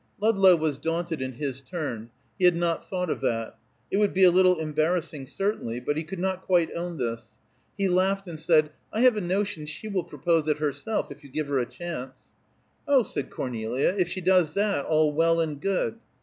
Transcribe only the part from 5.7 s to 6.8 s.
but he could not quite